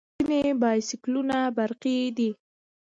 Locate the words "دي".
2.17-2.29